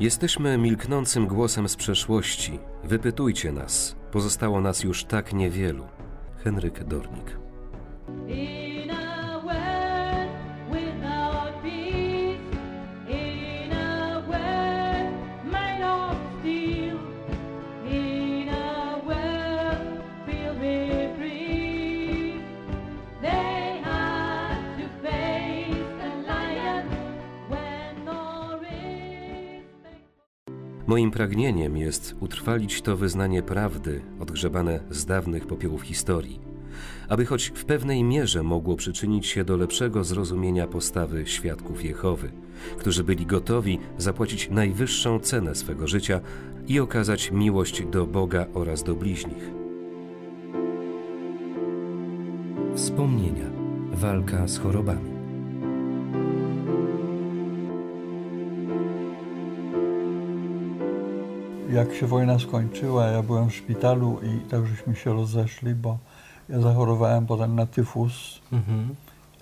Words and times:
Jesteśmy 0.00 0.58
milknącym 0.58 1.26
głosem 1.26 1.68
z 1.68 1.76
przeszłości. 1.76 2.58
Wypytujcie 2.84 3.52
nas. 3.52 3.96
Pozostało 4.12 4.60
nas 4.60 4.84
już 4.84 5.04
tak 5.04 5.32
niewielu. 5.32 5.84
Henryk 6.44 6.84
Dornik. 6.84 7.38
Moim 30.86 31.10
pragnieniem 31.10 31.76
jest 31.76 32.16
utrwalić 32.20 32.82
to 32.82 32.96
wyznanie 32.96 33.42
prawdy, 33.42 34.00
odgrzebane 34.20 34.80
z 34.90 35.06
dawnych 35.06 35.46
popiołów 35.46 35.82
historii, 35.82 36.40
aby 37.08 37.26
choć 37.26 37.52
w 37.54 37.64
pewnej 37.64 38.04
mierze 38.04 38.42
mogło 38.42 38.76
przyczynić 38.76 39.26
się 39.26 39.44
do 39.44 39.56
lepszego 39.56 40.04
zrozumienia 40.04 40.66
postawy 40.66 41.26
świadków 41.26 41.84
Jehowy, 41.84 42.32
którzy 42.78 43.04
byli 43.04 43.26
gotowi 43.26 43.78
zapłacić 43.98 44.50
najwyższą 44.50 45.18
cenę 45.20 45.54
swego 45.54 45.86
życia 45.86 46.20
i 46.68 46.80
okazać 46.80 47.30
miłość 47.30 47.82
do 47.86 48.06
Boga 48.06 48.46
oraz 48.54 48.82
do 48.82 48.94
bliźnich. 48.94 49.50
Wspomnienia. 52.74 53.50
Walka 53.92 54.48
z 54.48 54.58
chorobami. 54.58 55.15
Jak 61.70 61.94
się 61.94 62.06
wojna 62.06 62.38
skończyła, 62.38 63.06
ja 63.06 63.22
byłem 63.22 63.50
w 63.50 63.54
szpitalu 63.54 64.20
i 64.22 64.50
tak 64.50 64.66
żeśmy 64.66 64.96
się 64.96 65.12
rozeszli, 65.12 65.74
bo 65.74 65.98
ja 66.48 66.60
zachorowałem 66.60 67.26
potem 67.26 67.56
na 67.56 67.66
tyfus, 67.66 68.40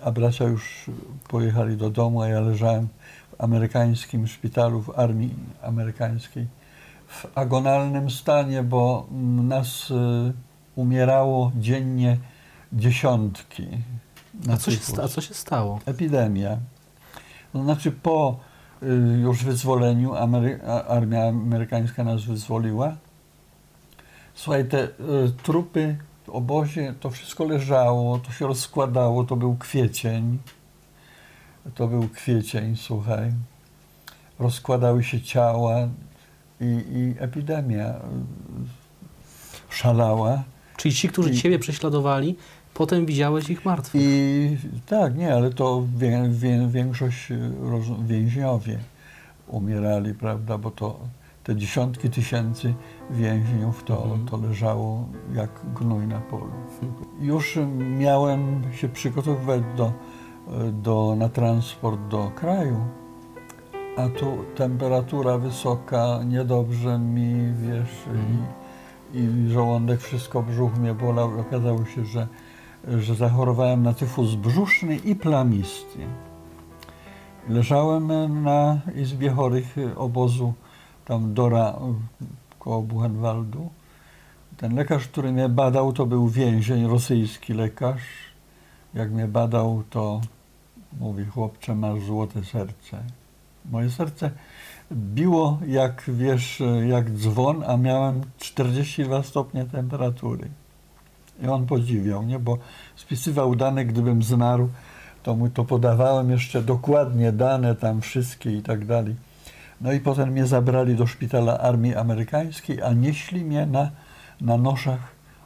a 0.03 0.11
bracia 0.11 0.45
już 0.45 0.85
pojechali 1.27 1.77
do 1.77 1.89
domu, 1.89 2.21
a 2.21 2.27
ja 2.27 2.39
leżałem 2.41 2.87
w 3.31 3.41
amerykańskim 3.41 4.27
szpitalu, 4.27 4.81
w 4.81 4.99
armii 4.99 5.33
amerykańskiej, 5.63 6.47
w 7.07 7.37
agonalnym 7.37 8.11
stanie, 8.11 8.63
bo 8.63 9.07
nas 9.43 9.91
y, 9.91 9.93
umierało 10.75 11.51
dziennie 11.55 12.17
dziesiątki. 12.73 13.67
A 14.51 14.57
co, 14.57 14.71
się, 14.71 15.01
a 15.03 15.07
co 15.07 15.21
się 15.21 15.33
stało? 15.33 15.79
epidemia. 15.85 16.57
To 17.53 17.63
znaczy 17.63 17.91
po 17.91 18.39
już 19.21 19.43
wyzwoleniu 19.43 20.15
Amery 20.15 20.59
armia 20.87 21.27
amerykańska 21.27 22.03
nas 22.03 22.21
wyzwoliła. 22.23 22.95
Słuchaj, 24.33 24.65
te 24.65 24.83
y, 24.83 24.89
trupy 25.43 25.97
w 26.25 26.29
obozie, 26.29 26.93
to 26.99 27.09
wszystko 27.09 27.45
leżało, 27.45 28.19
to 28.19 28.31
się 28.31 28.47
rozkładało, 28.47 29.23
to 29.23 29.35
był 29.35 29.55
kwiecień. 29.55 30.37
To 31.75 31.87
był 31.87 32.09
kwiecień, 32.09 32.75
słuchaj. 32.75 33.31
Rozkładały 34.39 35.03
się 35.03 35.21
ciała 35.21 35.87
i, 36.61 36.65
i 36.65 37.15
epidemia 37.19 37.89
y, 37.89 37.93
szalała. 39.69 40.43
Czyli 40.77 40.95
ci, 40.95 41.09
którzy 41.09 41.29
I- 41.29 41.37
ciebie 41.37 41.59
prześladowali, 41.59 42.35
potem 42.75 43.05
widziałeś 43.05 43.49
ich 43.49 43.65
martwych. 43.65 44.01
I 44.03 44.57
tak, 44.85 45.15
nie, 45.17 45.33
ale 45.33 45.49
to 45.49 45.83
wie, 45.97 46.23
wie, 46.29 46.67
większość 46.67 47.31
y, 47.31 47.51
roz, 47.61 47.83
więźniowie 48.07 48.79
umierali, 49.47 50.13
prawda, 50.13 50.57
bo 50.57 50.71
to 50.71 50.99
te 51.43 51.55
dziesiątki 51.55 52.09
tysięcy 52.09 52.73
więźniów 53.11 53.83
to, 53.83 54.03
Mhm. 54.03 54.25
to 54.25 54.37
leżało 54.37 55.07
jak 55.33 55.49
gnój 55.79 56.07
na 56.07 56.19
polu. 56.19 56.51
Już 57.21 57.59
miałem 57.97 58.61
się 58.73 58.89
przygotowywać 58.89 59.61
do, 59.77 59.91
do, 60.71 61.15
na 61.17 61.29
transport 61.29 61.99
do 62.07 62.31
kraju, 62.35 62.77
a 63.97 64.09
tu 64.09 64.37
temperatura 64.55 65.37
wysoka, 65.37 66.19
niedobrze 66.25 66.99
mi, 66.99 67.53
wiesz, 67.53 68.05
i, 69.13 69.19
i 69.19 69.49
żołądek, 69.51 70.01
wszystko, 70.01 70.43
brzuch 70.43 70.77
mnie 70.77 70.93
bolał. 70.93 71.39
Okazało 71.39 71.85
się, 71.85 72.05
że, 72.05 72.27
że 72.87 73.15
zachorowałem 73.15 73.83
na 73.83 73.93
tyfus 73.93 74.35
brzuszny 74.35 74.95
i 74.95 75.15
plamisty. 75.15 75.99
Leżałem 77.49 78.43
na 78.43 78.79
izbie 78.95 79.29
chorych 79.29 79.75
obozu 79.95 80.53
tam 81.05 81.33
Dora 81.33 81.75
koło 82.59 82.81
Buchenwaldu. 82.81 83.69
Ten 84.57 84.75
lekarz, 84.75 85.07
który 85.07 85.31
mnie 85.31 85.49
badał, 85.49 85.93
to 85.93 86.05
był 86.05 86.27
więzień, 86.27 86.87
rosyjski 86.87 87.53
lekarz. 87.53 88.03
Jak 88.93 89.11
mnie 89.11 89.27
badał, 89.27 89.83
to 89.89 90.21
mówi, 90.99 91.25
chłopcze, 91.25 91.75
masz 91.75 92.03
złote 92.03 92.43
serce. 92.43 93.03
Moje 93.71 93.89
serce 93.89 94.31
biło 94.91 95.59
jak, 95.67 96.03
wiesz, 96.07 96.63
jak 96.87 97.11
dzwon, 97.11 97.63
a 97.67 97.77
miałem 97.77 98.21
42 98.37 99.23
stopnie 99.23 99.65
temperatury. 99.65 100.49
I 101.43 101.47
on 101.47 101.65
podziwiał, 101.65 102.23
nie? 102.23 102.39
Bo 102.39 102.57
spisywał 102.95 103.55
dane, 103.55 103.85
gdybym 103.85 104.23
zmarł, 104.23 104.69
to 105.23 105.35
mu 105.35 105.49
to 105.49 105.65
podawałem 105.65 106.31
jeszcze 106.31 106.61
dokładnie 106.63 107.31
dane 107.31 107.75
tam 107.75 108.01
wszystkie 108.01 108.51
i 108.51 108.61
tak 108.61 108.85
dalej. 108.85 109.15
No 109.81 109.91
i 109.93 109.99
potem 109.99 110.29
mnie 110.29 110.45
zabrali 110.45 110.95
do 110.95 111.07
szpitala 111.07 111.59
armii 111.59 111.95
amerykańskiej, 111.95 112.81
a 112.81 112.93
nieśli 112.93 113.45
mnie 113.45 113.65
na, 113.65 113.91
na 114.41 114.57
noszach 114.57 114.99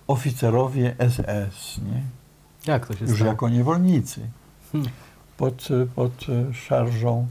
oficerowie 0.08 0.96
SS, 1.10 1.78
nie? 1.78 2.02
Jak 2.68 2.88
to 2.88 2.94
się 2.96 3.06
Już 3.06 3.16
stało? 3.16 3.32
jako 3.32 3.50
niewolnicy. 3.50 4.22
Hmm. 4.72 4.90
Pod, 5.38 5.68
pod 5.96 6.26
szarżą 6.54 7.28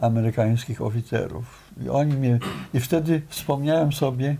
amerykańskich 0.00 0.82
oficerów. 0.82 1.44
I 1.84 1.88
oni 1.88 2.14
mnie, 2.14 2.38
i 2.74 2.80
wtedy 2.80 3.22
wspomniałem 3.28 3.92
sobie 3.92 4.36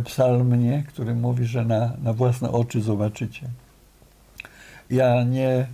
psalmnie, 0.00 0.84
który 0.88 1.14
mówi, 1.14 1.44
że 1.44 1.64
na, 1.64 1.92
na 2.02 2.12
własne 2.12 2.50
oczy 2.50 2.82
zobaczycie. 2.82 3.46
Ja 4.90 5.22
nie, 5.24 5.66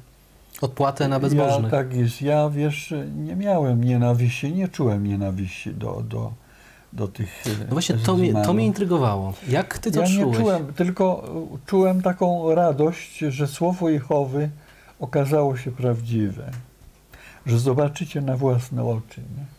Odpłatę 0.61 1.09
na 1.09 1.17
ja, 1.17 1.21
bezbożnych. 1.21 1.71
tak 1.71 1.95
jest. 1.95 2.23
Ja 2.23 2.51
wiesz, 2.51 2.95
nie 3.17 3.37
miałem 3.37 3.85
nienawiści, 3.85 4.53
nie 4.53 4.69
czułem 4.69 5.07
nienawiści 5.07 5.75
do, 5.75 6.03
do, 6.09 6.33
do 6.93 7.09
tych. 7.09 7.45
No 7.59 7.67
właśnie, 7.71 7.95
to 7.95 8.17
mnie, 8.17 8.33
to 8.33 8.53
mnie 8.53 8.67
intrygowało. 8.67 9.35
Jak 9.49 9.79
ty 9.79 9.91
to 9.91 10.01
ja 10.01 10.07
czułeś? 10.07 10.39
nie 10.39 10.45
czułem, 10.45 10.73
tylko 10.73 11.25
y, 11.55 11.67
czułem 11.67 12.03
taką 12.03 12.55
radość, 12.55 13.19
że 13.19 13.47
słowo 13.47 13.89
Jehowy 13.89 14.51
okazało 15.01 15.57
się 15.57 15.71
prawdziwe. 15.71 16.51
Że 17.47 17.59
zobaczycie 17.59 18.21
na 18.21 18.37
własne 18.37 18.85
oczy. 18.85 19.21
Nie? 19.37 19.59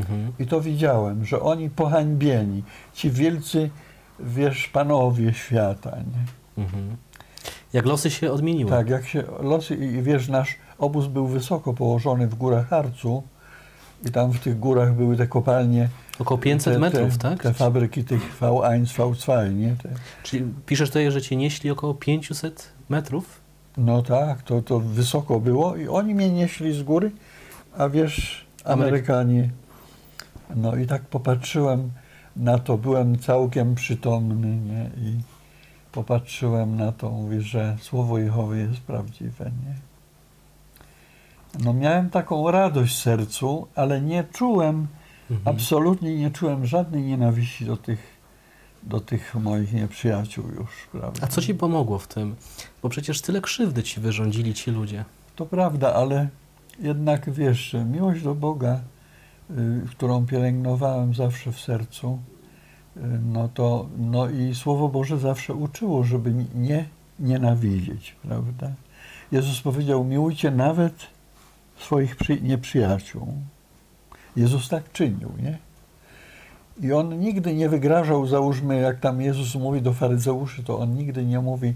Mhm. 0.00 0.32
I 0.38 0.46
to 0.46 0.60
widziałem, 0.60 1.24
że 1.24 1.40
oni 1.40 1.70
pohańbieni, 1.70 2.62
ci 2.94 3.10
wielcy, 3.10 3.70
wiesz, 4.24 4.68
panowie 4.68 5.34
świata. 5.34 5.90
Nie? 5.96 6.62
Mhm. 6.62 6.96
Jak 7.72 7.86
losy 7.86 8.10
się 8.10 8.32
odmieniły. 8.32 8.70
Tak, 8.70 8.88
jak 8.88 9.06
się 9.08 9.22
losy, 9.40 9.74
i 9.76 10.02
wiesz, 10.02 10.28
nasz 10.28 10.56
obóz 10.78 11.06
był 11.06 11.26
wysoko 11.26 11.74
położony 11.74 12.26
w 12.28 12.34
górach 12.34 12.68
Harcu 12.68 13.22
i 14.06 14.10
tam 14.10 14.30
w 14.32 14.40
tych 14.40 14.58
górach 14.58 14.94
były 14.94 15.16
te 15.16 15.26
kopalnie. 15.26 15.88
Około 16.18 16.38
500 16.38 16.74
te, 16.74 16.78
metrów, 16.80 17.18
te, 17.18 17.30
tak? 17.30 17.42
Te 17.42 17.54
fabryki 17.54 18.04
tych 18.04 18.40
V1, 18.40 18.84
V2, 18.84 19.54
nie? 19.54 19.76
Te, 19.82 19.88
Czyli 20.22 20.44
piszesz 20.66 20.88
tutaj, 20.88 21.10
że 21.10 21.22
cię 21.22 21.36
nieśli 21.36 21.70
około 21.70 21.94
500 21.94 22.72
metrów? 22.88 23.40
no 23.76 24.02
tak, 24.02 24.42
to, 24.42 24.62
to 24.62 24.80
wysoko 24.80 25.40
było 25.40 25.76
i 25.76 25.88
oni 25.88 26.14
mnie 26.14 26.30
nieśli 26.30 26.72
z 26.72 26.82
góry, 26.82 27.10
a 27.78 27.88
wiesz, 27.88 28.46
Ameryk- 28.64 28.72
Amerykanie. 28.72 29.50
No 30.56 30.76
i 30.76 30.86
tak 30.86 31.02
popatrzyłem 31.02 31.90
na 32.40 32.58
to, 32.58 32.78
byłem 32.78 33.18
całkiem 33.18 33.74
przytomny, 33.74 34.56
nie? 34.56 34.90
I 35.08 35.20
popatrzyłem 35.92 36.76
na 36.76 36.92
to, 36.92 37.10
mówię, 37.10 37.40
że 37.40 37.76
słowo 37.80 38.18
Jehowy 38.18 38.58
jest 38.58 38.80
prawdziwe, 38.80 39.44
nie? 39.44 39.74
No 41.64 41.72
miałem 41.74 42.10
taką 42.10 42.50
radość 42.50 42.94
w 42.94 43.02
sercu, 43.02 43.66
ale 43.74 44.00
nie 44.00 44.24
czułem, 44.24 44.86
Mhm. 45.30 45.56
absolutnie 45.56 46.16
nie 46.16 46.30
czułem 46.30 46.66
żadnej 46.66 47.02
nienawiści 47.02 47.64
do 47.64 47.76
tych, 47.76 47.98
do 48.82 49.00
tych 49.00 49.34
moich 49.34 49.72
nieprzyjaciół 49.72 50.44
już, 50.48 50.70
prawda? 50.92 51.20
A 51.24 51.26
co 51.26 51.40
ci 51.42 51.54
pomogło 51.54 51.98
w 51.98 52.06
tym? 52.08 52.36
Bo 52.82 52.88
przecież 52.88 53.20
tyle 53.22 53.40
krzywdy 53.40 53.82
ci 53.82 54.00
wyrządzili 54.00 54.54
ci 54.54 54.70
ludzie. 54.70 55.04
To 55.36 55.46
prawda, 55.46 55.94
ale 55.94 56.28
jednak 56.78 57.30
wiesz, 57.30 57.76
miłość 57.92 58.22
do 58.22 58.34
Boga, 58.34 58.80
którą 59.90 60.26
pielęgnowałem 60.26 61.14
zawsze 61.14 61.52
w 61.52 61.60
sercu, 61.60 62.18
y, 62.96 63.00
no 63.32 63.48
to 63.48 63.86
no 63.98 64.30
i 64.30 64.54
Słowo 64.54 64.88
Boże 64.88 65.18
zawsze 65.18 65.54
uczyło, 65.54 66.04
żeby 66.04 66.34
nie 66.54 66.84
nienawidzieć, 67.18 68.16
prawda? 68.22 68.70
Jezus 69.32 69.60
powiedział, 69.60 70.04
miłujcie 70.04 70.50
nawet 70.50 70.94
swoich 71.78 72.16
przy, 72.16 72.40
nieprzyjaciół. 72.40 73.34
Jezus 74.36 74.68
tak 74.68 74.92
czynił, 74.92 75.32
nie? 75.42 75.58
I 76.82 76.92
on 76.92 77.18
nigdy 77.18 77.54
nie 77.54 77.68
wygrażał, 77.68 78.26
załóżmy, 78.26 78.80
jak 78.80 79.00
tam 79.00 79.20
Jezus 79.20 79.54
mówi 79.54 79.82
do 79.82 79.92
faryzeuszy, 79.92 80.62
to 80.62 80.78
on 80.78 80.94
nigdy 80.94 81.24
nie 81.24 81.40
mówi, 81.40 81.74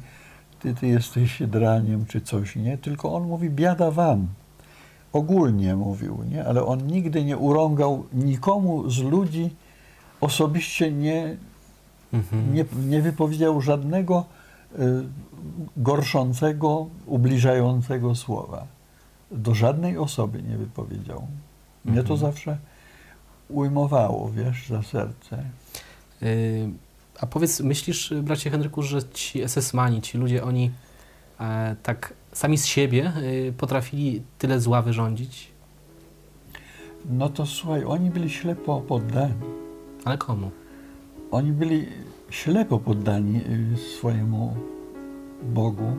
ty, 0.61 0.75
ty 0.75 0.87
jesteś 0.87 1.43
draniem 1.43 2.06
czy 2.06 2.21
coś, 2.21 2.56
nie? 2.56 2.79
Tylko 2.79 3.15
on 3.15 3.23
mówi, 3.23 3.50
biada 3.50 3.91
wam. 3.91 4.26
Ogólnie 5.14 5.76
mówił, 5.76 6.19
nie? 6.31 6.44
Ale 6.44 6.64
on 6.66 6.87
nigdy 6.87 7.25
nie 7.25 7.37
urągał 7.37 8.05
nikomu 8.12 8.90
z 8.90 8.99
ludzi, 8.99 9.50
osobiście 10.20 10.93
nie, 10.93 11.37
Mhm. 12.12 12.55
nie, 12.55 12.64
nie 12.87 13.02
wypowiedział 13.02 13.61
żadnego 13.61 14.25
y, 14.78 14.78
gorszącego, 15.76 16.87
ubliżającego 17.06 18.14
słowa. 18.14 18.66
Do 19.31 19.55
żadnej 19.55 19.99
osoby 19.99 20.43
nie 20.43 20.56
wypowiedział. 20.56 21.26
Mnie 21.84 22.02
to 22.02 22.14
Mhm. 22.14 22.20
zawsze 22.20 22.58
ujmowało, 23.49 24.31
wiesz, 24.31 24.69
za 24.69 24.82
serce. 24.82 25.44
Y, 26.22 26.69
A 27.20 27.26
powiedz, 27.26 27.61
myślisz, 27.61 28.14
bracie 28.22 28.50
Henryku, 28.50 28.82
że 28.82 29.02
ci 29.12 29.43
SS-mani, 29.43 30.02
ci 30.02 30.19
ludzie, 30.19 30.44
oni 30.44 30.70
tak 31.82 32.14
sami 32.32 32.58
z 32.58 32.66
siebie 32.66 33.12
y, 33.48 33.52
potrafili 33.58 34.22
tyle 34.38 34.60
zła 34.60 34.82
wyrządzić? 34.82 35.48
No 37.10 37.28
to 37.28 37.46
słuchaj, 37.46 37.84
oni 37.84 38.10
byli 38.10 38.31
ślepo 38.31 38.81
poddani. 38.81 39.34
Ale 40.04 40.19
komu? 40.19 40.50
Oni 41.31 41.52
byli 41.52 41.86
ślepo 42.31 42.78
poddani 42.78 43.40
y, 43.75 43.76
swojemu 43.76 44.56
Bogu, 45.42 45.96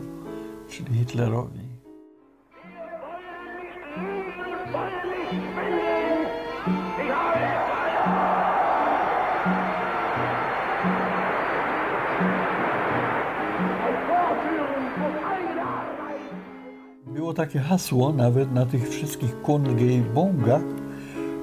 czyli 0.70 0.98
Hitlerowi. 0.98 1.65
Było 17.26 17.34
takie 17.34 17.58
hasło 17.58 18.12
nawet 18.12 18.52
na 18.52 18.66
tych 18.66 18.88
wszystkich 18.88 19.42
Kundgebungach, 19.42 20.62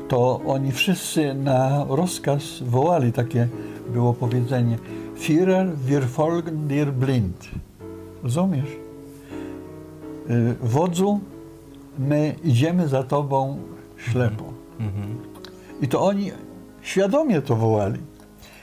to 0.08 0.42
oni 0.46 0.72
wszyscy 0.72 1.34
na 1.34 1.86
rozkaz 1.90 2.44
wołali 2.62 3.12
takie 3.12 3.48
było 3.94 4.14
powiedzenie 4.14 4.78
Führer, 5.20 5.76
wir 5.76 6.04
folgen 6.04 6.68
dir 6.68 6.94
blind. 6.94 7.50
Rozumiesz? 8.24 8.70
Y, 10.30 10.56
Wodzu, 10.62 11.20
my 12.00 12.36
idziemy 12.44 12.88
za 12.88 13.04
tobą 13.04 13.58
ślepo. 13.98 14.44
Mhm. 14.80 15.18
I 15.82 15.88
to 15.88 16.02
oni 16.02 16.32
świadomie 16.82 17.42
to 17.42 17.56
wołali. 17.56 18.00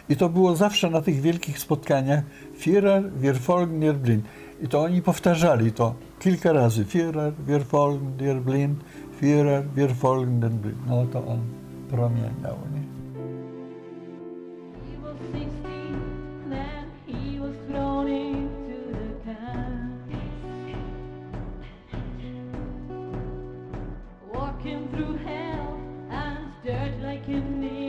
I 0.09 0.17
to 0.17 0.29
było 0.29 0.57
zawsze 0.57 0.91
na 0.91 1.03
tych 1.03 1.21
wielkich 1.21 1.59
spotkaniach 1.59 2.23
Führer, 2.61 3.11
wir 3.21 3.37
folgen 3.37 3.81
dir 3.81 3.95
blind. 3.95 4.25
I 4.63 4.69
to 4.69 4.81
oni 4.81 5.03
powtarzali 5.03 5.73
to 5.73 5.95
kilka 6.21 6.55
razy. 6.55 6.85
Führer, 6.85 7.33
wir 7.47 7.61
folgen 7.61 8.19
dir 8.19 8.35
blind. 8.35 8.83
Führer, 9.19 9.65
wir 9.75 9.89
folgen 9.89 10.41
dir 10.41 10.51
blind. 10.51 10.87
No 10.87 11.05
to 11.07 11.19
on 11.19 11.41
promieniał, 11.91 12.57
nie? 12.73 12.85
He 14.87 14.97
was 15.03 15.17
16, 15.33 16.51
then 16.51 16.85
he 17.07 17.41
was 17.41 17.57
thrown 17.69 18.07
into 18.09 18.79
the 18.93 19.09
camp. 19.25 20.13
Walking 24.35 24.89
through 24.93 25.17
hell 25.25 25.79
and 26.11 26.53
dirt 26.65 27.03
like 27.03 27.29
innocent 27.29 27.80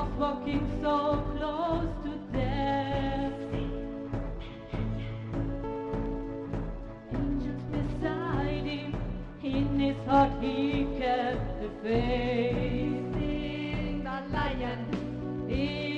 was 0.00 0.12
walking 0.18 0.66
so 0.82 1.22
close 1.36 1.92
to 2.04 2.12
death. 2.32 3.32
Angels 7.12 7.62
beside 7.70 8.64
him, 8.64 8.96
in 9.42 9.78
his 9.78 9.96
heart 10.06 10.32
he 10.40 10.86
kept 10.98 11.60
the 11.60 11.70
faith. 11.82 13.14
He 13.18 14.00
the 14.02 14.18
lion. 14.32 14.80
He 15.48 15.89